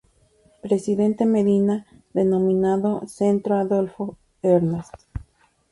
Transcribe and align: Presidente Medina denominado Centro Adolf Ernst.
Presidente 0.63 1.27
Medina 1.27 1.85
denominado 2.11 3.03
Centro 3.05 3.53
Adolf 3.57 3.91
Ernst. 4.41 4.95